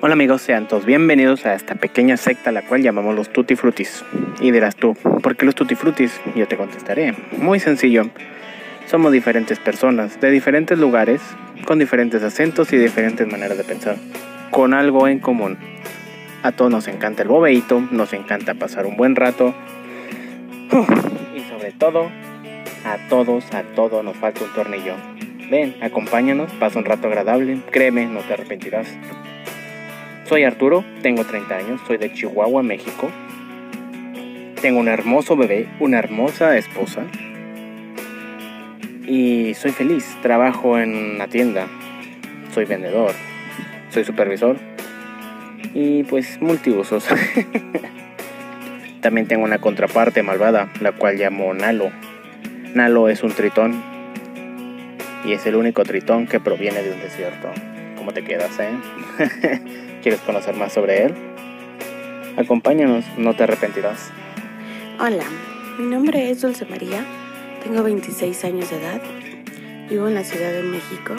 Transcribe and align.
Hola 0.00 0.12
amigos, 0.12 0.42
sean 0.42 0.68
todos 0.68 0.84
bienvenidos 0.84 1.44
a 1.44 1.54
esta 1.54 1.74
pequeña 1.74 2.16
secta 2.16 2.52
la 2.52 2.62
cual 2.62 2.82
llamamos 2.82 3.16
los 3.16 3.32
Tutti 3.32 3.56
Frutis. 3.56 4.04
Y 4.40 4.52
dirás 4.52 4.76
tú, 4.76 4.94
¿por 4.94 5.36
qué 5.36 5.44
los 5.44 5.54
Tutti 5.54 5.74
Frutis? 5.74 6.20
Yo 6.36 6.46
te 6.46 6.56
contestaré. 6.56 7.14
Muy 7.36 7.58
sencillo. 7.58 8.08
Somos 8.86 9.12
diferentes 9.12 9.58
personas, 9.58 10.20
de 10.20 10.30
diferentes 10.30 10.78
lugares, 10.78 11.20
con 11.64 11.78
diferentes 11.78 12.22
acentos 12.22 12.72
y 12.72 12.76
diferentes 12.76 13.26
maneras 13.26 13.58
de 13.58 13.64
pensar, 13.64 13.96
con 14.50 14.72
algo 14.72 15.08
en 15.08 15.18
común. 15.18 15.58
A 16.42 16.52
todos 16.52 16.70
nos 16.70 16.86
encanta 16.86 17.22
el 17.22 17.28
bobeito, 17.28 17.80
nos 17.90 18.12
encanta 18.12 18.54
pasar 18.54 18.86
un 18.86 18.96
buen 18.96 19.16
rato. 19.16 19.54
Y 21.36 21.40
sobre 21.40 21.72
todo, 21.72 22.08
a 22.84 23.08
todos, 23.08 23.52
a 23.52 23.62
todos 23.74 24.04
nos 24.04 24.16
falta 24.16 24.44
un 24.44 24.52
tornillo. 24.52 24.94
Ven, 25.50 25.74
acompáñanos, 25.80 26.52
pasa 26.52 26.78
un 26.78 26.84
rato 26.84 27.08
agradable, 27.08 27.58
créeme, 27.70 28.06
no 28.06 28.20
te 28.20 28.34
arrepentirás. 28.34 28.88
Soy 30.28 30.44
Arturo, 30.44 30.84
tengo 31.00 31.24
30 31.24 31.56
años, 31.56 31.80
soy 31.86 31.96
de 31.96 32.12
Chihuahua, 32.12 32.62
México. 32.62 33.10
Tengo 34.60 34.78
un 34.78 34.88
hermoso 34.88 35.38
bebé, 35.38 35.66
una 35.80 35.98
hermosa 35.98 36.58
esposa. 36.58 37.04
Y 39.06 39.54
soy 39.54 39.70
feliz, 39.70 40.18
trabajo 40.20 40.78
en 40.78 41.14
una 41.14 41.28
tienda, 41.28 41.66
soy 42.52 42.66
vendedor, 42.66 43.12
soy 43.88 44.04
supervisor 44.04 44.58
y 45.72 46.02
pues 46.02 46.42
multiusos. 46.42 47.08
También 49.00 49.28
tengo 49.28 49.44
una 49.44 49.62
contraparte 49.62 50.22
malvada, 50.22 50.68
la 50.82 50.92
cual 50.92 51.16
llamo 51.16 51.54
Nalo. 51.54 51.90
Nalo 52.74 53.08
es 53.08 53.22
un 53.22 53.32
tritón 53.32 53.82
y 55.24 55.32
es 55.32 55.46
el 55.46 55.56
único 55.56 55.84
tritón 55.84 56.26
que 56.26 56.38
proviene 56.38 56.82
de 56.82 56.92
un 56.92 57.00
desierto. 57.00 57.48
¿Cómo 58.08 58.14
te 58.14 58.24
quedas, 58.24 58.58
eh? 58.58 58.70
¿Quieres 60.02 60.22
conocer 60.22 60.56
más 60.56 60.72
sobre 60.72 61.04
él? 61.04 61.14
Acompáñanos, 62.38 63.04
no 63.18 63.36
te 63.36 63.42
arrepentirás. 63.42 64.10
Hola, 64.98 65.24
mi 65.78 65.84
nombre 65.84 66.30
es 66.30 66.40
Dulce 66.40 66.64
María, 66.64 67.04
tengo 67.62 67.82
26 67.82 68.44
años 68.46 68.70
de 68.70 68.78
edad, 68.78 69.02
vivo 69.90 70.08
en 70.08 70.14
la 70.14 70.24
Ciudad 70.24 70.52
de 70.52 70.62
México, 70.62 71.16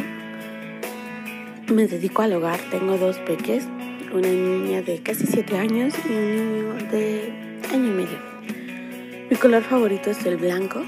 me 1.72 1.86
dedico 1.86 2.24
al 2.24 2.34
hogar, 2.34 2.60
tengo 2.72 2.98
dos 2.98 3.20
peques, 3.20 3.68
una 4.12 4.28
niña 4.28 4.82
de 4.82 5.04
casi 5.04 5.28
7 5.28 5.60
años 5.60 5.94
y 6.10 6.12
un 6.12 6.36
niño 6.36 6.74
de 6.90 7.32
año 7.72 7.86
y 7.86 7.92
medio. 7.92 8.18
Mi 9.30 9.38
color 9.38 9.62
favorito 9.62 10.10
es 10.10 10.26
el 10.26 10.38
blanco, 10.38 10.82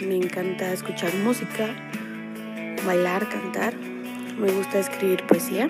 me 0.00 0.16
encanta 0.16 0.72
escuchar 0.72 1.14
música, 1.14 1.68
bailar, 2.84 3.28
cantar, 3.28 3.72
me 4.38 4.50
gusta 4.52 4.78
escribir 4.78 5.24
poesía 5.26 5.68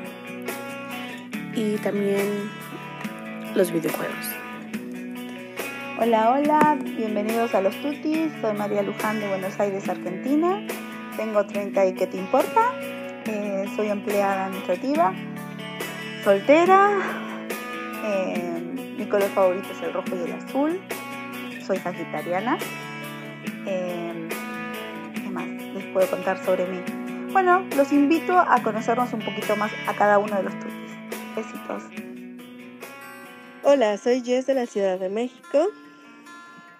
y 1.54 1.76
también 1.78 2.50
los 3.54 3.72
videojuegos. 3.72 4.26
Hola, 6.00 6.32
hola, 6.32 6.78
bienvenidos 6.96 7.54
a 7.54 7.60
Los 7.60 7.74
Tutis. 7.76 8.32
Soy 8.40 8.54
María 8.56 8.82
Luján 8.82 9.20
de 9.20 9.28
Buenos 9.28 9.58
Aires, 9.60 9.88
Argentina. 9.88 10.60
Tengo 11.16 11.44
30 11.44 11.86
y 11.86 11.94
¿qué 11.94 12.06
te 12.06 12.16
importa? 12.16 12.72
Eh, 13.26 13.66
soy 13.76 13.88
empleada 13.88 14.46
administrativa, 14.46 15.12
soltera. 16.24 16.90
Eh, 18.04 18.94
mi 18.98 19.06
color 19.06 19.28
favorito 19.30 19.68
es 19.70 19.82
el 19.82 19.92
rojo 19.92 20.08
y 20.16 20.30
el 20.30 20.32
azul. 20.32 20.80
Soy 21.64 21.78
sagitariana. 21.78 22.58
Eh, 23.66 24.28
¿Qué 25.14 25.30
más 25.30 25.46
les 25.46 25.84
puedo 25.92 26.08
contar 26.08 26.42
sobre 26.44 26.66
mí? 26.66 27.01
Bueno, 27.32 27.66
los 27.78 27.90
invito 27.92 28.38
a 28.38 28.62
conocernos 28.62 29.10
un 29.14 29.20
poquito 29.20 29.56
más 29.56 29.72
a 29.88 29.96
cada 29.96 30.18
uno 30.18 30.36
de 30.36 30.42
los 30.42 30.52
tutis. 30.58 30.92
Besitos. 31.34 31.82
Hola, 33.62 33.96
soy 33.96 34.20
Jess 34.20 34.46
de 34.46 34.52
la 34.52 34.66
Ciudad 34.66 34.98
de 34.98 35.08
México. 35.08 35.68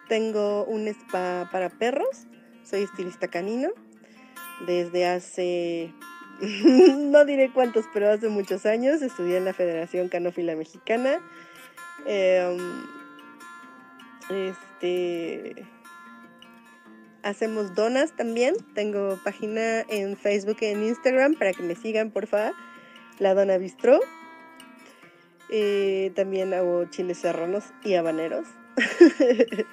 Tengo 0.09 0.64
un 0.64 0.89
spa 0.89 1.48
para 1.50 1.70
perros. 1.70 2.26
Soy 2.65 2.82
estilista 2.82 3.28
canino. 3.28 3.71
Desde 4.66 5.06
hace, 5.06 5.94
no 6.99 7.25
diré 7.25 7.50
cuántos, 7.50 7.87
pero 7.94 8.10
hace 8.10 8.28
muchos 8.28 8.66
años 8.66 9.00
estudié 9.00 9.38
en 9.38 9.47
la 9.47 9.55
Federación 9.55 10.10
Canófila 10.10 10.55
Mexicana. 10.55 11.19
Em, 12.05 12.59
este, 14.28 15.65
hacemos 17.22 17.75
donas 17.75 18.12
también. 18.16 18.55
Tengo 18.75 19.19
página 19.25 19.81
en 19.83 20.16
Facebook 20.16 20.59
y 20.60 20.66
en 20.66 20.84
Instagram 20.84 21.34
para 21.34 21.53
que 21.53 21.62
me 21.62 21.75
sigan, 21.75 22.10
por 22.10 22.27
favor. 22.27 22.55
La 23.19 23.34
Dona 23.34 23.59
Bistro. 23.59 24.00
También 26.15 26.55
hago 26.55 26.87
chiles 26.87 27.19
serranos 27.19 27.65
y 27.84 27.94
habaneros. 27.94 28.47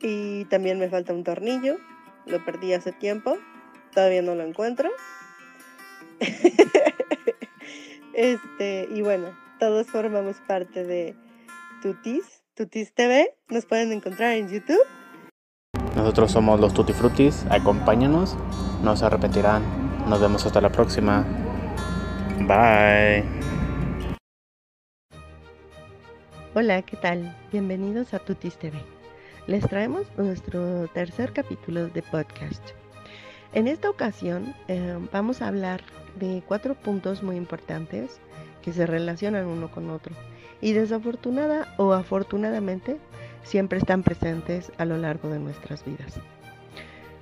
y 0.00 0.44
también 0.46 0.78
me 0.78 0.88
falta 0.88 1.12
un 1.12 1.24
tornillo. 1.24 1.78
Lo 2.26 2.44
perdí 2.44 2.72
hace 2.72 2.92
tiempo. 2.92 3.36
Todavía 3.92 4.22
no 4.22 4.34
lo 4.34 4.44
encuentro. 4.44 4.90
este, 8.14 8.88
y 8.90 9.02
bueno, 9.02 9.36
todos 9.58 9.88
formamos 9.88 10.36
parte 10.46 10.84
de 10.84 11.16
Tutis, 11.82 12.42
Tutis 12.54 12.92
TV. 12.92 13.34
Nos 13.48 13.66
pueden 13.66 13.92
encontrar 13.92 14.36
en 14.36 14.48
YouTube. 14.48 14.86
Nosotros 16.02 16.32
somos 16.32 16.58
los 16.58 16.74
Tutti 16.74 16.92
Frutis, 16.92 17.46
acompáñanos, 17.48 18.36
no 18.82 18.96
se 18.96 19.04
arrepentirán. 19.04 19.62
Nos 20.08 20.20
vemos 20.20 20.44
hasta 20.44 20.60
la 20.60 20.68
próxima. 20.68 21.24
Bye. 22.40 23.24
Hola, 26.56 26.82
¿qué 26.82 26.96
tal? 26.96 27.36
Bienvenidos 27.52 28.14
a 28.14 28.18
Tutis 28.18 28.56
TV. 28.56 28.82
Les 29.46 29.64
traemos 29.68 30.08
nuestro 30.16 30.88
tercer 30.88 31.32
capítulo 31.32 31.86
de 31.86 32.02
podcast. 32.02 32.70
En 33.52 33.68
esta 33.68 33.88
ocasión 33.88 34.56
eh, 34.66 34.98
vamos 35.12 35.40
a 35.40 35.46
hablar 35.46 35.82
de 36.18 36.42
cuatro 36.48 36.74
puntos 36.74 37.22
muy 37.22 37.36
importantes 37.36 38.18
que 38.60 38.72
se 38.72 38.86
relacionan 38.86 39.46
uno 39.46 39.70
con 39.70 39.88
otro 39.88 40.16
y 40.60 40.72
desafortunada 40.72 41.72
o 41.76 41.92
afortunadamente 41.92 42.98
siempre 43.42 43.78
están 43.78 44.02
presentes 44.02 44.72
a 44.78 44.84
lo 44.84 44.96
largo 44.96 45.28
de 45.28 45.38
nuestras 45.38 45.84
vidas. 45.84 46.20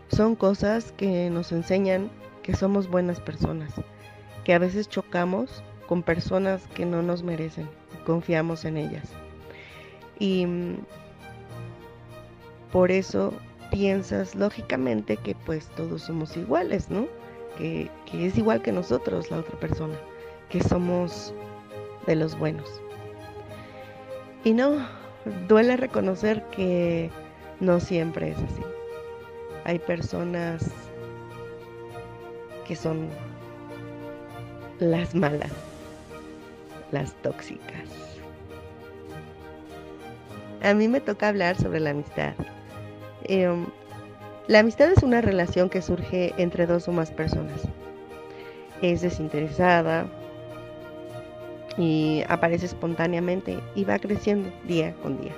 Son 0.08 0.34
cosas 0.34 0.92
que 0.92 1.31
nos 1.31 1.53
enseñan 1.53 2.10
que 2.42 2.54
somos 2.54 2.88
buenas 2.88 3.20
personas, 3.20 3.72
que 4.44 4.54
a 4.54 4.59
veces 4.59 4.88
chocamos 4.88 5.62
con 5.86 6.03
personas 6.03 6.66
que 6.75 6.86
no 6.86 7.03
nos 7.03 7.22
merecen 7.22 7.69
confiamos 8.00 8.64
en 8.64 8.76
ellas. 8.76 9.09
Y 10.19 10.47
mm, 10.47 10.78
por 12.72 12.91
eso 12.91 13.32
piensas 13.70 14.34
lógicamente 14.34 15.16
que 15.16 15.34
pues 15.47 15.69
todos 15.76 16.03
somos 16.03 16.36
iguales, 16.36 16.91
¿no? 16.91 17.06
Que, 17.56 17.91
que 18.06 18.26
es 18.26 18.36
igual 18.38 18.62
que 18.62 18.72
nosotros 18.72 19.30
la 19.30 19.38
otra 19.38 19.59
persona, 19.59 19.94
que 20.48 20.62
somos 20.62 21.32
de 22.06 22.16
los 22.16 22.38
buenos. 22.38 22.69
Y 24.44 24.53
no, 24.53 24.78
duele 25.48 25.76
reconocer 25.76 26.42
que 26.50 27.10
no 27.60 27.81
siempre 27.81 28.31
es 28.31 28.38
así. 28.38 28.62
Hay 29.64 29.78
personas 29.78 30.70
que 32.66 32.76
son 32.76 33.08
las 34.78 35.14
malas 35.14 35.53
las 36.92 37.14
tóxicas. 37.22 37.88
A 40.62 40.75
mí 40.75 40.88
me 40.88 41.00
toca 41.00 41.28
hablar 41.28 41.56
sobre 41.56 41.80
la 41.80 41.91
amistad. 41.91 42.34
Em, 43.25 43.66
la 44.47 44.60
amistad 44.60 44.91
es 44.91 45.03
una 45.03 45.20
relación 45.20 45.70
que 45.70 45.82
surge 45.82 46.34
entre 46.36 46.66
dos 46.66 46.88
o 46.88 46.92
más 46.92 47.10
personas. 47.10 47.62
Es 48.82 49.00
desinteresada 49.00 50.06
y 51.80 52.22
aparece 52.28 52.66
espontáneamente 52.66 53.59
y 53.74 53.84
va 53.84 53.98
creciendo 53.98 54.50
día 54.65 54.94
con 55.03 55.18
día. 55.18 55.32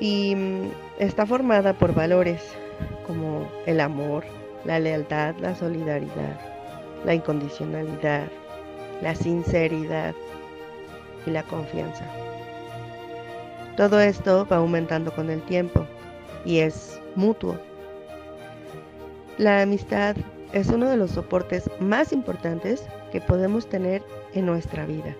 Y 0.00 0.34
mm, 0.34 0.70
está 0.98 1.24
formada 1.24 1.72
por 1.72 1.94
valores 1.94 2.42
como 3.06 3.48
el 3.66 3.80
amor, 3.80 4.24
la 4.64 4.80
lealtad, 4.80 5.36
la 5.40 5.54
solidaridad, 5.54 6.40
la 7.04 7.14
incondicionalidad, 7.14 8.26
la 9.02 9.14
sinceridad 9.14 10.14
y 11.24 11.30
la 11.30 11.44
confianza. 11.44 12.04
Todo 13.76 14.00
esto 14.00 14.46
va 14.50 14.56
aumentando 14.56 15.12
con 15.12 15.30
el 15.30 15.40
tiempo 15.42 15.86
y 16.44 16.58
es 16.58 17.00
mutuo. 17.14 17.56
La 19.36 19.62
amistad 19.62 20.16
es 20.52 20.66
uno 20.68 20.90
de 20.90 20.96
los 20.96 21.12
soportes 21.12 21.70
más 21.78 22.12
importantes 22.12 22.84
que 23.10 23.20
podemos 23.20 23.68
tener 23.68 24.02
en 24.34 24.46
nuestra 24.46 24.86
vida. 24.86 25.14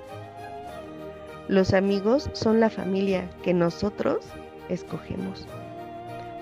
Los 1.49 1.73
amigos 1.73 2.29
son 2.35 2.61
la 2.61 2.71
familia 2.71 3.29
que 3.43 3.55
nosotros 3.55 4.19
escogemos. 4.69 5.47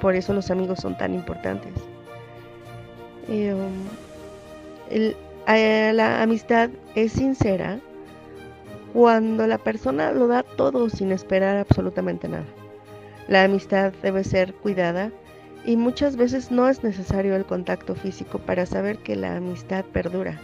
Por 0.01 0.15
eso 0.15 0.33
los 0.33 0.51
amigos 0.51 0.81
son 0.81 0.97
tan 0.99 1.15
importantes. 1.15 1.73
Eh, 3.29 3.55
um, 3.55 5.15
eh, 5.49 5.93
la 5.95 6.23
amistad 6.23 6.71
es 6.95 7.13
sincera 7.13 7.79
cuando 8.93 9.47
la 9.47 9.59
persona 9.59 10.13
lo 10.13 10.27
da 10.27 10.43
todo 10.43 10.89
sin 10.91 11.13
esperar 11.13 11.57
absolutamente 11.57 12.29
nada. 12.29 12.47
La 13.29 13.45
amistad 13.45 13.93
debe 14.03 14.25
ser 14.25 14.55
cuidada 14.55 15.11
y 15.65 15.77
muchas 15.77 16.17
veces 16.17 16.51
no 16.51 16.69
es 16.69 16.83
necesario 16.83 17.35
el 17.37 17.45
contacto 17.45 17.95
físico 17.95 18.39
para 18.39 18.67
saber 18.67 18.99
que 18.99 19.17
la 19.17 19.37
amistad 19.37 19.85
perdura. 19.85 20.41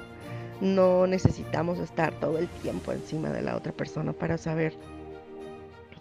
No 0.61 1.07
necesitamos 1.07 1.79
estar 1.79 2.13
todo 2.21 2.39
el 2.39 2.49
tiempo 2.49 2.93
encima 2.93 3.31
de 3.31 3.43
la 3.43 3.57
otra 3.57 3.73
persona 3.73 4.13
para 4.13 4.39
saber 4.39 4.75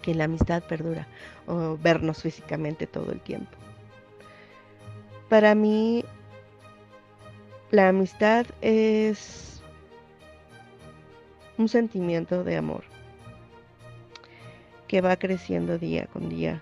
que 0.02 0.16
la 0.16 0.26
amistad 0.26 0.64
perdura 0.64 1.08
o 1.48 1.78
vernos 1.78 2.22
físicamente 2.22 2.88
todo 2.88 3.12
el 3.12 3.20
tiempo. 3.22 3.52
Para 5.30 5.56
mí, 5.56 6.04
la 7.72 7.90
amistad 7.90 8.46
es 8.62 9.62
un 11.58 11.70
sentimiento 11.70 12.44
de 12.44 12.58
amor 12.58 12.84
que 14.88 15.00
va 15.00 15.16
creciendo 15.16 15.78
día 15.78 16.06
con 16.08 16.28
día 16.28 16.62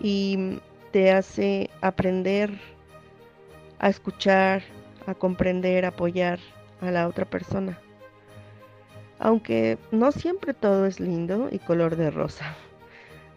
y 0.00 0.58
te 0.92 1.12
hace 1.12 1.68
aprender 1.82 2.58
a 3.78 3.88
escuchar, 3.88 4.62
a 5.10 5.14
comprender, 5.14 5.84
apoyar 5.84 6.38
a 6.80 6.90
la 6.90 7.06
otra 7.06 7.24
persona. 7.24 7.78
Aunque 9.18 9.78
no 9.90 10.12
siempre 10.12 10.54
todo 10.54 10.86
es 10.86 10.98
lindo 10.98 11.48
y 11.50 11.58
color 11.58 11.96
de 11.96 12.10
rosa. 12.10 12.54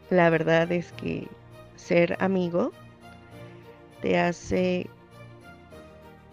La 0.09 0.29
verdad 0.29 0.71
es 0.71 0.93
que 0.93 1.27
ser 1.75 2.15
amigo 2.19 2.71
te 4.01 4.17
hace 4.17 4.89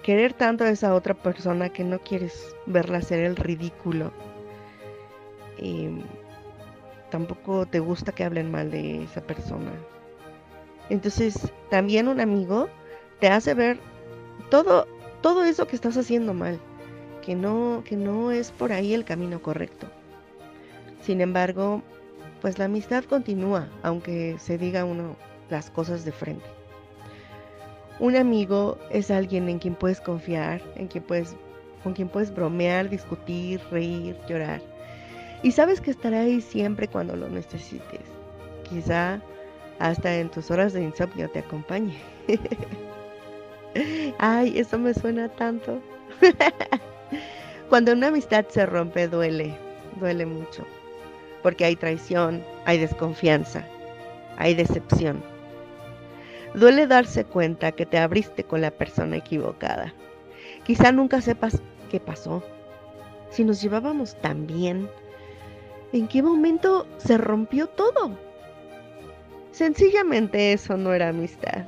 querer 0.03 0.33
tanto 0.33 0.65
a 0.65 0.71
esa 0.71 0.95
otra 0.95 1.15
persona 1.15 1.69
que 1.69 1.85
no 1.85 1.99
quieres 1.99 2.55
verla 2.67 2.99
hacer 2.99 3.25
el 3.25 3.37
ridículo. 3.37 4.13
Y 5.59 5.89
tampoco 7.11 7.67
te 7.67 7.81
gusta 7.81 8.13
que 8.13 8.25
hablen 8.25 8.51
mal 8.51 8.71
de 8.71 9.05
esa 9.05 9.21
persona. 9.21 9.73
Entonces, 10.89 11.53
también 11.71 12.09
un 12.09 12.21
amigo 12.21 12.69
te 13.21 13.29
hace 13.29 13.55
ver 13.55 13.79
todo, 14.51 14.87
todo 15.23 15.45
eso 15.45 15.67
que 15.67 15.77
estás 15.77 15.97
haciendo 15.97 16.35
mal, 16.35 16.59
que 17.23 17.35
no, 17.35 17.83
que 17.85 17.97
no 17.97 18.31
es 18.31 18.51
por 18.51 18.73
ahí 18.73 18.95
el 18.95 19.05
camino 19.05 19.43
correcto. 19.43 19.87
Sin 21.03 21.21
embargo, 21.21 21.83
pues 22.41 22.59
la 22.59 22.67
amistad 22.67 23.05
continúa, 23.05 23.69
aunque 23.83 24.37
se 24.39 24.59
diga 24.59 24.85
uno 24.85 25.17
las 25.51 25.71
cosas 25.71 26.05
de 26.05 26.13
frente. 26.13 26.45
Un 27.99 28.17
amigo 28.17 28.79
es 28.91 29.11
alguien 29.11 29.49
en 29.49 29.59
quien 29.59 29.75
puedes 29.75 30.01
confiar, 30.01 30.63
en 30.77 30.89
quien 30.89 31.05
puedes, 31.05 31.37
con 31.83 31.93
quien 31.93 32.09
puedes 32.09 32.35
bromear, 32.35 32.89
discutir, 32.89 33.61
reír, 33.71 34.17
llorar. 34.27 34.63
Y 35.43 35.53
sabes 35.53 35.81
que 35.81 35.91
estará 35.91 36.21
ahí 36.21 36.41
siempre 36.41 36.89
cuando 36.89 37.17
lo 37.17 37.29
necesites. 37.29 38.01
Quizá 38.69 39.21
hasta 39.79 40.17
en 40.17 40.31
tus 40.31 40.51
horas 40.51 40.73
de 40.73 40.83
insomnio 40.83 41.29
te 41.31 41.41
acompañe. 41.41 41.99
Ay, 44.19 44.59
eso 44.59 44.79
me 44.79 44.95
suena 44.95 45.29
tanto. 45.29 45.81
cuando 47.69 47.93
una 47.93 48.09
amistad 48.09 48.45
se 48.49 48.67
rompe 48.67 49.09
duele, 49.09 49.57
duele 49.99 50.27
mucho. 50.27 50.67
Porque 51.43 51.65
hay 51.65 51.77
traición, 51.77 52.45
hay 52.65 52.79
desconfianza, 52.79 53.65
hay 54.37 54.55
decepción. 54.55 55.23
Duele 56.55 56.87
darse 56.87 57.25
cuenta 57.25 57.73
que 57.73 57.87
te 57.87 57.99
abriste 57.99 58.45
con 58.45 58.61
la 58.61 58.73
persona 58.73 59.17
equivocada. 59.17 59.95
Quizá 60.65 60.93
nunca 60.93 61.21
sepas 61.21 61.63
qué 61.91 62.01
pasó. 62.01 62.43
Si 63.31 63.45
nos 63.45 63.63
llevábamos 63.63 64.21
tan 64.21 64.47
bien, 64.47 64.91
¿en 65.93 66.09
qué 66.09 66.23
momento 66.23 66.87
se 66.99 67.17
rompió 67.17 67.69
todo? 67.69 68.19
Sencillamente 69.53 70.53
eso 70.53 70.77
no 70.77 70.93
era 70.93 71.09
amistad. 71.09 71.65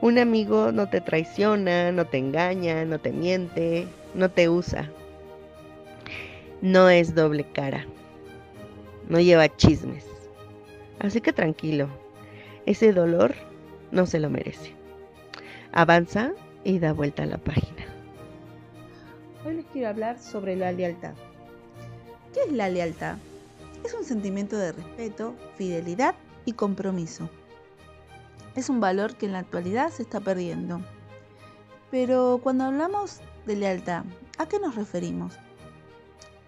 Un 0.00 0.18
amigo 0.18 0.72
no 0.72 0.88
te 0.88 1.00
traiciona, 1.00 1.90
no 1.90 2.04
te 2.06 2.18
engaña, 2.18 2.84
no 2.84 2.98
te 2.98 3.12
miente, 3.12 3.88
no 4.14 4.30
te 4.30 4.48
usa. 4.48 4.90
No 6.60 6.90
es 6.90 7.14
doble 7.14 7.44
cara. 7.52 7.86
No 9.08 9.20
lleva 9.20 9.54
chismes. 9.56 10.04
Así 10.98 11.20
que 11.20 11.32
tranquilo. 11.32 11.88
Ese 12.66 12.92
dolor 12.92 13.34
no 13.90 14.06
se 14.06 14.18
lo 14.18 14.28
merece. 14.28 14.74
Avanza 15.72 16.32
y 16.64 16.78
da 16.78 16.92
vuelta 16.92 17.22
a 17.22 17.26
la 17.26 17.38
página. 17.38 17.86
Hoy 19.46 19.54
les 19.54 19.66
quiero 19.66 19.88
hablar 19.88 20.18
sobre 20.18 20.56
la 20.56 20.72
lealtad. 20.72 21.14
¿Qué 22.34 22.40
es 22.40 22.52
la 22.52 22.68
lealtad? 22.68 23.16
Es 23.84 23.94
un 23.94 24.04
sentimiento 24.04 24.58
de 24.58 24.72
respeto, 24.72 25.34
fidelidad 25.56 26.14
y 26.44 26.52
compromiso. 26.52 27.30
Es 28.56 28.70
un 28.70 28.80
valor 28.80 29.16
que 29.16 29.26
en 29.26 29.32
la 29.32 29.40
actualidad 29.40 29.90
se 29.90 30.02
está 30.02 30.20
perdiendo. 30.20 30.80
Pero 31.90 32.40
cuando 32.42 32.64
hablamos 32.64 33.20
de 33.44 33.54
lealtad, 33.54 34.04
¿a 34.38 34.46
qué 34.46 34.58
nos 34.58 34.74
referimos? 34.76 35.34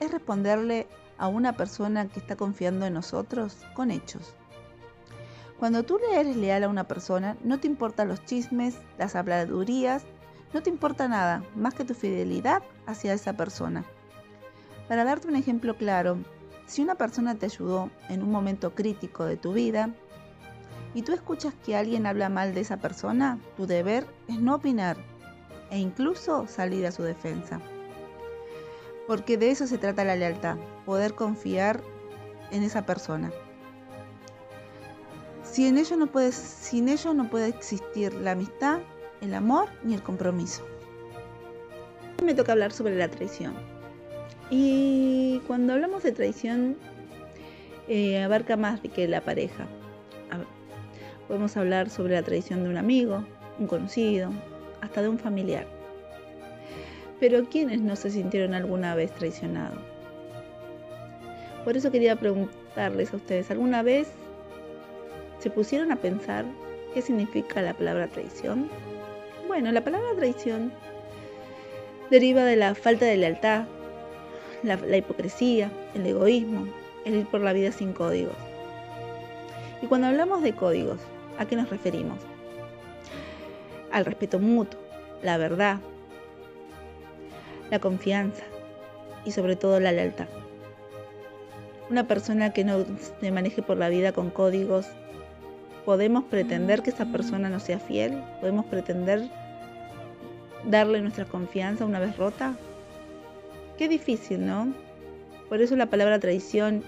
Es 0.00 0.10
responderle 0.10 0.86
a 1.18 1.28
una 1.28 1.52
persona 1.52 2.08
que 2.08 2.18
está 2.18 2.34
confiando 2.34 2.86
en 2.86 2.94
nosotros 2.94 3.58
con 3.74 3.90
hechos. 3.90 4.34
Cuando 5.58 5.82
tú 5.82 5.98
le 5.98 6.18
eres 6.18 6.36
leal 6.36 6.64
a 6.64 6.68
una 6.68 6.84
persona, 6.84 7.36
no 7.44 7.60
te 7.60 7.66
importan 7.66 8.08
los 8.08 8.24
chismes, 8.24 8.78
las 8.96 9.14
habladurías, 9.14 10.04
no 10.54 10.62
te 10.62 10.70
importa 10.70 11.08
nada 11.08 11.42
más 11.54 11.74
que 11.74 11.84
tu 11.84 11.92
fidelidad 11.92 12.62
hacia 12.86 13.12
esa 13.12 13.34
persona. 13.34 13.84
Para 14.88 15.04
darte 15.04 15.28
un 15.28 15.36
ejemplo 15.36 15.76
claro, 15.76 16.16
si 16.66 16.80
una 16.80 16.94
persona 16.94 17.34
te 17.34 17.46
ayudó 17.46 17.90
en 18.08 18.22
un 18.22 18.30
momento 18.30 18.74
crítico 18.74 19.26
de 19.26 19.36
tu 19.36 19.52
vida 19.52 19.90
y 20.94 21.02
tú 21.02 21.12
escuchas 21.12 21.54
que 21.64 21.76
alguien 21.76 22.06
habla 22.06 22.28
mal 22.28 22.54
de 22.54 22.60
esa 22.60 22.78
persona, 22.78 23.38
tu 23.56 23.66
deber 23.66 24.06
es 24.28 24.40
no 24.40 24.54
opinar 24.54 24.96
e 25.70 25.78
incluso 25.78 26.46
salir 26.46 26.86
a 26.86 26.92
su 26.92 27.02
defensa. 27.02 27.60
Porque 29.06 29.36
de 29.36 29.50
eso 29.50 29.66
se 29.66 29.78
trata 29.78 30.04
la 30.04 30.16
lealtad, 30.16 30.56
poder 30.84 31.14
confiar 31.14 31.80
en 32.50 32.62
esa 32.62 32.86
persona. 32.86 33.30
Sin 35.42 35.78
ello 35.78 35.96
no 35.96 36.06
puede, 36.06 36.32
sin 36.32 36.88
ello 36.88 37.14
no 37.14 37.28
puede 37.30 37.48
existir 37.48 38.12
la 38.14 38.32
amistad, 38.32 38.80
el 39.20 39.34
amor 39.34 39.68
ni 39.82 39.94
el 39.94 40.02
compromiso. 40.02 40.64
Me 42.24 42.34
toca 42.34 42.52
hablar 42.52 42.72
sobre 42.72 42.96
la 42.96 43.08
traición. 43.08 43.54
Y 44.50 45.40
cuando 45.46 45.74
hablamos 45.74 46.02
de 46.02 46.12
traición, 46.12 46.76
eh, 47.88 48.22
abarca 48.22 48.56
más 48.56 48.80
que 48.80 49.08
la 49.08 49.22
pareja. 49.22 49.66
Podemos 51.28 51.56
hablar 51.56 51.90
sobre 51.90 52.14
la 52.14 52.22
traición 52.22 52.64
de 52.64 52.70
un 52.70 52.76
amigo, 52.76 53.24
un 53.60 53.68
conocido, 53.68 54.30
hasta 54.80 55.02
de 55.02 55.08
un 55.08 55.18
familiar. 55.18 55.66
Pero 57.20 57.44
¿quiénes 57.48 57.80
no 57.80 57.94
se 57.94 58.10
sintieron 58.10 58.54
alguna 58.54 58.94
vez 58.94 59.12
traicionados? 59.12 59.78
Por 61.64 61.76
eso 61.76 61.92
quería 61.92 62.16
preguntarles 62.16 63.12
a 63.12 63.16
ustedes, 63.16 63.50
¿alguna 63.50 63.82
vez 63.82 64.08
¿Se 65.40 65.50
pusieron 65.50 65.92
a 65.92 65.96
pensar 65.96 66.44
qué 66.94 67.00
significa 67.00 67.62
la 67.62 67.72
palabra 67.72 68.08
traición? 68.08 68.68
Bueno, 69.46 69.70
la 69.70 69.84
palabra 69.84 70.08
traición 70.16 70.72
deriva 72.10 72.42
de 72.42 72.56
la 72.56 72.74
falta 72.74 73.04
de 73.04 73.16
lealtad, 73.16 73.66
la, 74.64 74.96
hipocresía, 74.96 75.70
el 75.94 76.06
egoísmo, 76.06 76.66
el 77.04 77.14
ir 77.18 77.26
por 77.26 77.40
la 77.40 77.52
vida 77.52 77.70
sin 77.70 77.92
códigos. 77.92 78.34
Y 79.80 79.86
cuando 79.86 80.08
hablamos 80.08 80.42
de 80.42 80.54
códigos, 80.54 80.98
¿a 81.38 81.46
qué 81.46 81.56
nos 81.56 81.70
referimos? 81.70 82.18
Al 83.92 84.04
respeto 84.04 84.38
mutuo, 84.38 84.80
la 85.22 85.38
verdad, 85.38 85.78
la 87.70 87.78
confianza 87.78 88.44
y 89.24 89.32
sobre 89.32 89.56
todo 89.56 89.80
la 89.80 89.92
lealtad. 89.92 90.28
Una 91.90 92.06
persona 92.06 92.52
que 92.52 92.64
no 92.64 92.84
se 93.20 93.32
maneje 93.32 93.62
por 93.62 93.78
la 93.78 93.88
vida 93.88 94.12
con 94.12 94.30
códigos 94.30 94.86
¿Podemos 95.88 96.24
pretender 96.24 96.82
que 96.82 96.90
esa 96.90 97.06
persona 97.06 97.48
no 97.48 97.60
sea 97.60 97.78
fiel? 97.78 98.22
¿Podemos 98.40 98.66
pretender 98.66 99.26
darle 100.66 101.00
nuestra 101.00 101.24
confianza 101.24 101.86
una 101.86 101.98
vez 101.98 102.14
rota? 102.18 102.58
Qué 103.78 103.88
difícil, 103.88 104.44
¿no? 104.44 104.74
Por 105.48 105.62
eso 105.62 105.76
la 105.76 105.86
palabra 105.86 106.18
traición 106.18 106.84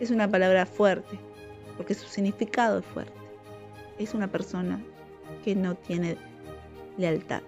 es 0.00 0.10
una 0.10 0.28
palabra 0.28 0.66
fuerte, 0.66 1.16
porque 1.76 1.94
su 1.94 2.08
significado 2.08 2.80
es 2.80 2.84
fuerte. 2.86 3.21
Es 3.98 4.14
una 4.14 4.28
persona 4.28 4.80
que 5.44 5.54
no 5.54 5.74
tiene 5.74 6.16
lealtad. 6.98 7.42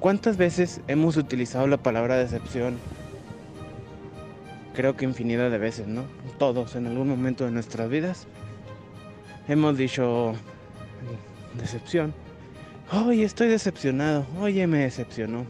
¿Cuántas 0.00 0.36
veces 0.36 0.80
hemos 0.88 1.16
utilizado 1.16 1.66
la 1.66 1.76
palabra 1.76 2.16
decepción 2.16 2.78
creo 4.74 4.96
que 4.96 5.04
infinidad 5.04 5.50
de 5.50 5.58
veces, 5.58 5.86
¿no? 5.86 6.04
Todos 6.38 6.74
en 6.76 6.86
algún 6.86 7.08
momento 7.08 7.44
de 7.44 7.50
nuestras 7.50 7.88
vidas 7.88 8.26
hemos 9.46 9.76
dicho 9.76 10.32
decepción 11.54 12.14
Oye, 12.92 13.24
estoy 13.24 13.48
decepcionado. 13.48 14.26
Oye, 14.38 14.66
me 14.66 14.80
decepcionó. 14.80 15.46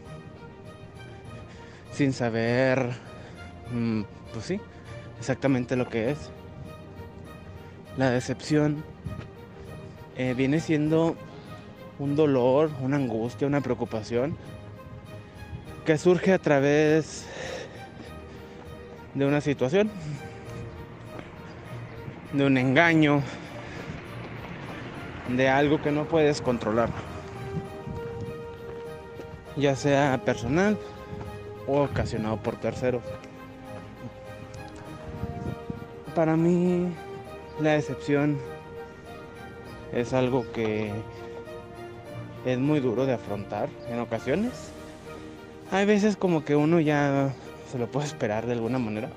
Sin 1.91 2.13
saber, 2.13 2.93
mm, 3.69 4.03
pues 4.31 4.45
sí, 4.45 4.61
exactamente 5.19 5.75
lo 5.75 5.89
que 5.89 6.11
es. 6.11 6.31
La 7.97 8.09
decepción 8.09 8.83
eh, 10.17 10.33
viene 10.35 10.59
siendo 10.59 11.15
un 11.99 12.15
dolor, 12.15 12.71
una 12.81 12.97
angustia, 12.97 13.45
una 13.45 13.61
preocupación 13.61 14.35
que 15.85 15.97
surge 15.99 16.33
a 16.33 16.39
través 16.39 17.27
de 19.13 19.25
una 19.25 19.41
situación, 19.41 19.91
de 22.31 22.45
un 22.45 22.57
engaño, 22.57 23.21
de 25.29 25.49
algo 25.49 25.81
que 25.81 25.91
no 25.91 26.05
puedes 26.05 26.41
controlar, 26.41 26.89
ya 29.55 29.75
sea 29.75 30.19
personal 30.25 30.79
o 31.67 31.83
ocasionado 31.83 32.37
por 32.37 32.55
terceros. 32.55 33.03
Para 36.15 36.35
mí 36.35 36.87
la 37.59 37.73
decepción 37.73 38.37
es 39.93 40.13
algo 40.13 40.51
que 40.51 40.91
es 42.45 42.57
muy 42.57 42.79
duro 42.79 43.05
de 43.05 43.13
afrontar 43.13 43.69
en 43.89 43.99
ocasiones. 43.99 44.71
Hay 45.71 45.85
veces 45.85 46.17
como 46.17 46.43
que 46.43 46.55
uno 46.55 46.79
ya 46.79 47.33
se 47.71 47.77
lo 47.77 47.87
puede 47.87 48.07
esperar 48.07 48.45
de 48.45 48.53
alguna 48.53 48.79
manera. 48.79 49.09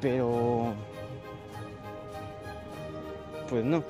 Pero... 0.00 0.72
Pues 3.48 3.64
no. 3.64 3.82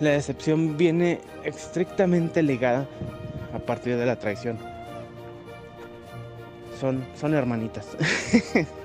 La 0.00 0.10
decepción 0.10 0.76
viene 0.76 1.20
estrictamente 1.44 2.42
ligada 2.42 2.86
a 3.54 3.58
partir 3.58 3.96
de 3.96 4.04
la 4.04 4.16
traición. 4.16 4.58
Son, 6.78 7.04
son 7.18 7.34
hermanitas. 7.34 7.86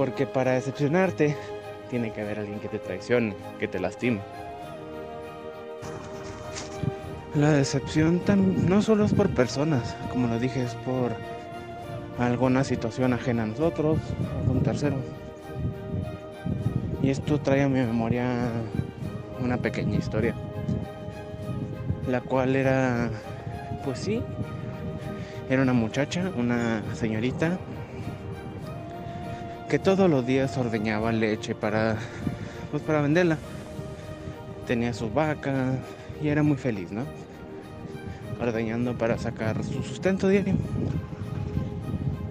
Porque 0.00 0.26
para 0.26 0.52
decepcionarte 0.52 1.36
tiene 1.90 2.10
que 2.10 2.22
haber 2.22 2.38
alguien 2.38 2.58
que 2.58 2.68
te 2.68 2.78
traicione, 2.78 3.36
que 3.58 3.68
te 3.68 3.78
lastime. 3.78 4.20
La 7.34 7.52
decepción 7.52 8.22
no 8.66 8.80
solo 8.80 9.04
es 9.04 9.12
por 9.12 9.28
personas, 9.28 9.94
como 10.10 10.26
lo 10.26 10.38
dije, 10.38 10.62
es 10.62 10.74
por 10.76 11.12
alguna 12.18 12.64
situación 12.64 13.12
ajena 13.12 13.42
a 13.42 13.46
nosotros, 13.48 13.98
algún 14.40 14.62
tercero. 14.62 14.96
Y 17.02 17.10
esto 17.10 17.38
trae 17.38 17.64
a 17.64 17.68
mi 17.68 17.80
memoria 17.80 18.52
una 19.38 19.58
pequeña 19.58 19.98
historia, 19.98 20.34
la 22.08 22.22
cual 22.22 22.56
era, 22.56 23.10
pues 23.84 23.98
sí, 23.98 24.22
era 25.50 25.60
una 25.60 25.74
muchacha, 25.74 26.32
una 26.38 26.82
señorita, 26.94 27.58
que 29.70 29.78
todos 29.78 30.10
los 30.10 30.26
días 30.26 30.58
ordeñaba 30.58 31.12
leche 31.12 31.54
para, 31.54 31.96
pues 32.72 32.82
para 32.82 33.00
venderla. 33.02 33.38
Tenía 34.66 34.92
su 34.92 35.08
vaca 35.10 35.78
y 36.20 36.26
era 36.26 36.42
muy 36.42 36.56
feliz, 36.56 36.90
¿no? 36.90 37.04
Ordeñando 38.40 38.98
para 38.98 39.16
sacar 39.16 39.62
su 39.62 39.80
sustento 39.84 40.26
diario. 40.26 40.54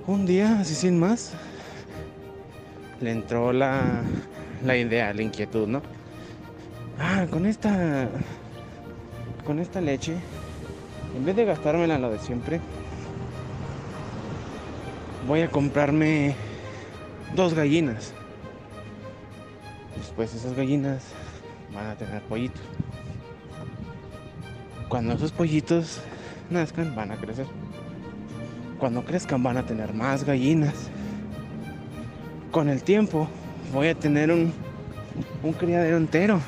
Un 0.05 0.25
día, 0.25 0.60
así 0.60 0.75
sin 0.75 1.00
más, 1.00 1.31
le 3.00 3.12
entró 3.12 3.53
la, 3.53 4.01
la 4.65 4.75
idea, 4.75 5.13
la 5.13 5.22
inquietud, 5.22 5.65
¿no? 5.65 5.81
Ah, 7.00 7.25
con 7.29 7.46
esta, 7.46 8.10
con 9.46 9.60
esta 9.60 9.79
leche, 9.79 10.17
en 11.15 11.24
vez 11.24 11.38
de 11.38 11.46
gastármela 11.46 11.98
lo 12.00 12.12
de 12.12 12.19
siempre, 12.19 12.60
voy 15.25 15.39
a 15.41 15.50
comprarme 15.50 16.36
dos 17.36 17.53
gallinas. 17.53 18.13
Después 19.98 20.33
esas 20.33 20.55
gallinas 20.55 21.03
van 21.74 21.88
a 21.88 21.95
tener 21.95 22.21
pollitos. 22.24 22.62
Cuando 24.88 25.13
esos 25.13 25.31
pollitos 25.31 26.01
nazcan 26.50 26.95
van 26.95 27.12
a 27.12 27.17
crecer. 27.17 27.45
Cuando 28.79 29.03
crezcan 29.03 29.43
van 29.43 29.57
a 29.57 29.65
tener 29.65 29.93
más 29.93 30.24
gallinas. 30.24 30.74
Con 32.51 32.69
el 32.69 32.81
tiempo 32.81 33.27
voy 33.71 33.89
a 33.89 33.95
tener 33.95 34.31
un, 34.31 34.51
un 35.43 35.53
criadero 35.53 35.98
entero. 35.98 36.39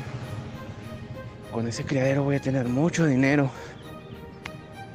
Con 1.52 1.68
ese 1.68 1.84
criadero 1.84 2.24
voy 2.24 2.38
a 2.38 2.42
tener 2.42 2.68
mucho 2.68 3.06
dinero. 3.06 3.52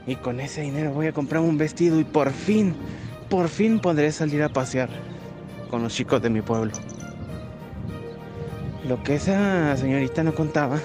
Y 0.06 0.16
con 0.16 0.40
ese 0.40 0.62
dinero 0.62 0.92
voy 0.92 1.08
a 1.08 1.12
comprar 1.12 1.42
un 1.42 1.58
vestido 1.58 2.00
y 2.00 2.04
por 2.04 2.30
fin, 2.32 2.74
por 3.28 3.48
fin 3.48 3.80
podré 3.80 4.12
salir 4.12 4.42
a 4.42 4.48
pasear 4.48 4.88
con 5.70 5.82
los 5.82 5.94
chicos 5.94 6.23
de 6.23 6.30
mi 6.30 6.42
pueblo. 6.42 6.73
Lo 8.88 9.02
que 9.02 9.16
esa 9.16 9.76
señorita 9.76 10.23
no 10.23 10.35
contaba 10.35 10.78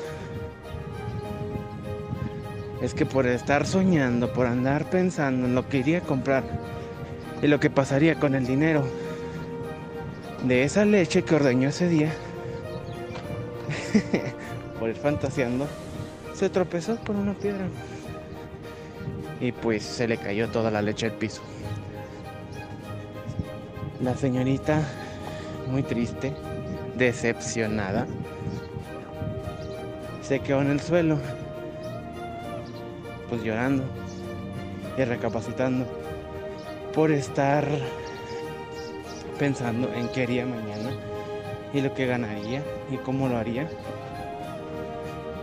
es 2.82 2.94
que 2.94 3.06
por 3.06 3.28
estar 3.28 3.68
soñando, 3.68 4.34
por 4.34 4.48
andar 4.48 4.90
pensando 4.90 5.46
en 5.46 5.54
lo 5.54 5.70
que 5.70 5.78
iría 5.78 6.00
a 6.00 6.02
comprar 6.02 6.44
y 7.42 7.48
lo 7.48 7.60
que 7.60 7.70
pasaría 7.70 8.20
con 8.20 8.34
el 8.34 8.46
dinero 8.46 8.84
de 10.44 10.64
esa 10.64 10.86
leche 10.86 11.24
que 11.24 11.36
ordeñó 11.36 11.70
ese 11.70 11.88
día, 11.88 12.12
por 14.80 14.90
ir 14.90 14.96
fantaseando, 14.96 15.68
se 16.34 16.50
tropezó 16.50 16.98
con 17.06 17.18
una 17.18 17.34
piedra 17.34 17.68
y 19.40 19.52
pues 19.52 19.84
se 19.84 20.08
le 20.08 20.18
cayó 20.18 20.50
toda 20.50 20.72
la 20.72 20.82
leche 20.82 21.06
al 21.06 21.14
piso. 21.14 21.42
La 24.04 24.16
señorita, 24.16 24.82
muy 25.70 25.84
triste, 25.84 26.34
decepcionada, 26.98 28.08
se 30.24 30.40
quedó 30.40 30.62
en 30.62 30.72
el 30.72 30.80
suelo, 30.80 31.20
pues 33.30 33.44
llorando 33.44 33.84
y 34.98 35.04
recapacitando 35.04 35.86
por 36.96 37.12
estar 37.12 37.64
pensando 39.38 39.88
en 39.94 40.08
qué 40.10 40.24
haría 40.24 40.48
mañana 40.48 40.90
y 41.72 41.82
lo 41.82 41.94
que 41.94 42.08
ganaría 42.08 42.64
y 42.90 42.98
cómo 42.98 43.28
lo 43.28 43.38
haría. 43.38 43.70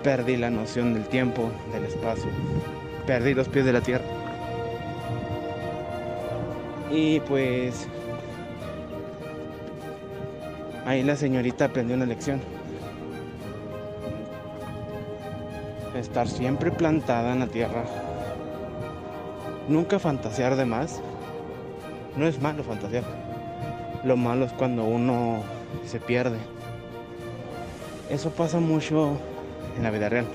Perdí 0.03 0.37
la 0.37 0.51
noción 0.51 0.95
del 0.95 1.07
tiempo, 1.07 1.49
del 1.73 1.85
espacio, 1.85 2.31
perdí 3.07 3.35
los 3.35 3.49
pies 3.49 3.65
de 3.65 3.73
la 3.73 3.83
tierra. 3.83 4.05
Y 6.91 7.21
pues 7.21 7.87
Ahí 10.89 11.03
la 11.03 11.17
señorita 11.17 11.67
aprendió 11.67 11.97
una 11.97 12.07
lección. 12.07 12.41
Estar 15.95 16.27
siempre 16.27 16.71
plantada 16.71 17.35
en 17.35 17.41
la 17.41 17.47
tierra. 17.47 17.85
Nunca 19.69 19.99
fantasear 19.99 20.57
de 20.57 20.65
más. 20.65 21.03
No 22.17 22.27
es 22.27 22.41
malo 22.41 22.65
fantasear. 22.65 23.05
Lo 24.03 24.17
malo 24.17 24.47
es 24.47 24.53
cuando 24.55 24.85
uno 24.85 25.43
se 25.85 26.01
pierde. 26.01 26.39
Eso 28.09 28.31
pasa 28.31 28.59
mucho 28.59 29.19
en 29.77 29.83
la 29.83 29.91
vida 29.91 30.09
real. 30.09 30.27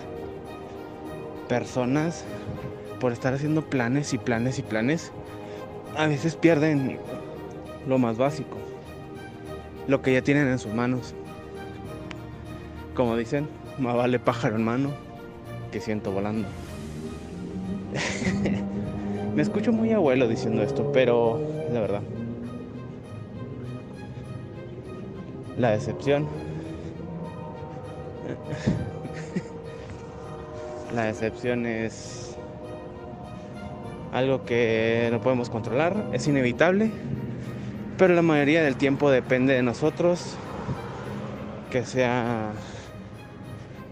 Personas, 1.49 2.25
por 2.99 3.11
estar 3.11 3.33
haciendo 3.33 3.63
planes 3.63 4.13
y 4.13 4.19
planes 4.19 4.59
y 4.59 4.61
planes, 4.61 5.11
a 5.97 6.05
veces 6.05 6.35
pierden 6.35 6.99
lo 7.87 7.97
más 7.97 8.19
básico 8.19 8.72
lo 9.87 10.01
que 10.01 10.13
ya 10.13 10.21
tienen 10.21 10.47
en 10.47 10.59
sus 10.59 10.73
manos. 10.73 11.13
Como 12.95 13.17
dicen, 13.17 13.47
más 13.79 13.95
vale 13.95 14.19
pájaro 14.19 14.55
en 14.55 14.63
mano 14.63 14.89
que 15.71 15.79
siento 15.79 16.11
volando. 16.11 16.47
Me 19.35 19.41
escucho 19.41 19.71
muy 19.71 19.91
abuelo 19.91 20.27
diciendo 20.27 20.61
esto, 20.61 20.91
pero 20.91 21.41
la 21.71 21.79
verdad. 21.79 22.01
La 25.57 25.71
decepción. 25.71 26.27
La 30.95 31.05
decepción 31.05 31.65
es 31.65 32.37
algo 34.11 34.45
que 34.45 35.09
no 35.11 35.19
podemos 35.21 35.49
controlar, 35.49 35.95
es 36.13 36.27
inevitable, 36.27 36.91
pero 37.97 38.13
la 38.13 38.21
mayoría 38.21 38.63
del 38.63 38.75
tiempo 38.75 39.09
depende 39.11 39.53
de 39.53 39.63
nosotros 39.63 40.35
que 41.71 41.85
sea 41.85 42.51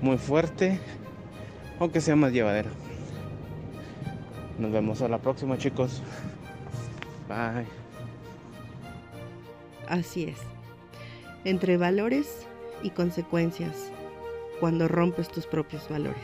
muy 0.02 0.18
fuerte 0.18 0.80
o 1.80 1.90
que 1.92 2.02
sea 2.02 2.16
más 2.16 2.32
llevadero. 2.32 2.70
Nos 4.60 4.72
vemos 4.72 5.02
a 5.02 5.08
la 5.08 5.18
próxima 5.18 5.58
chicos. 5.58 6.02
Bye. 7.28 7.66
Así 9.88 10.26
es. 10.26 10.38
Entre 11.44 11.78
valores 11.78 12.46
y 12.84 12.92
consecuencias. 12.92 13.92
cuando 14.60 14.88
rompes 14.88 15.28
tus 15.28 15.48
propios 15.48 15.90
valores. 15.90 16.22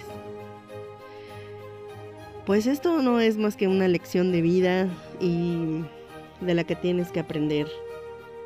Pues 2.45 2.67
esto 2.67 3.01
no 3.01 3.19
es 3.19 3.35
más 3.35 3.55
que 3.57 3.67
una 3.67 3.87
lección 3.87 4.31
de 4.31 4.43
vida 4.43 4.87
y 5.19 5.83
de 6.41 6.53
la 6.53 6.63
que 6.63 6.75
tienes 6.75 7.11
que 7.11 7.19
aprender 7.19 7.67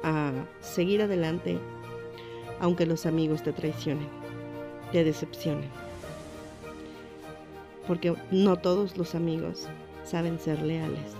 a 0.03 0.31
seguir 0.61 1.01
adelante 1.01 1.59
aunque 2.61 2.85
los 2.85 3.07
amigos 3.07 3.41
te 3.41 3.51
traicionen, 3.51 4.07
te 4.91 5.03
decepcionen. 5.03 5.69
Porque 7.87 8.13
no 8.29 8.55
todos 8.55 8.97
los 8.97 9.15
amigos 9.15 9.67
saben 10.03 10.39
ser 10.39 10.61
leales, 10.61 11.15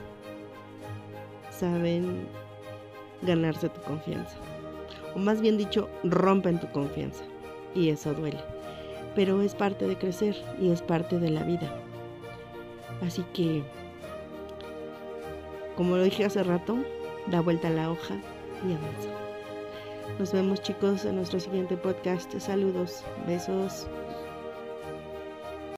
saben 1.50 2.28
ganarse 3.24 3.70
tu 3.70 3.82
confianza. 3.82 4.38
O 5.16 5.20
más 5.20 5.42
bien 5.42 5.58
dicho, 5.58 5.90
rompen 6.04 6.60
tu 6.60 6.72
confianza. 6.72 7.24
Y 7.74 7.90
eso 7.90 8.13
duele. 8.13 8.40
Pero 9.16 9.42
es 9.42 9.56
parte 9.56 9.88
de 9.88 9.98
crecer 9.98 10.36
y 10.60 10.70
es 10.70 10.82
parte 10.82 11.20
de 11.20 11.32
la 11.32 11.44
vida. 11.44 11.74
Así 13.01 13.24
que, 13.34 13.63
como 15.75 15.98
lo 15.98 16.04
dije 16.04 16.25
hace 16.25 16.44
rato, 16.44 16.78
da 17.28 17.42
vuelta 17.42 17.70
la 17.70 17.92
hoja 17.92 18.16
y 18.68 18.74
avanza. 18.74 19.10
Nos 20.20 20.34
vemos 20.34 20.62
chicos 20.62 21.06
en 21.06 21.16
nuestro 21.16 21.40
siguiente 21.40 21.78
podcast. 21.78 22.38
Saludos, 22.40 23.04
besos. 23.25 23.88